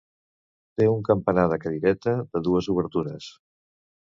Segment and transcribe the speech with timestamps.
[0.79, 3.31] Té un campanar de cadireta de dues obertures.